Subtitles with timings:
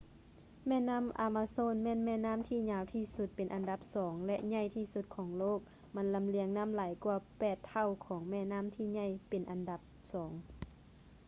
[0.67, 5.59] ແມ່ນໍ້າ ອາມາໂຊນ ແມ່ນແມ່ນໍ້າທີ່ຍາວທີ່ສຸດເປັນອັນດັບສອງ ແລະ ໃຫຍ່ທີ່ສຸດຂອງໂລກ
[5.95, 9.79] ມັນລຳລຽງນ້ຳຫຼາຍກ່ວາ 8 ເທົ່າຂອງແມ່ນໍ້າທີ່ໃຫຍ່ເປັນອັນດັບ
[10.13, 10.31] ສອງ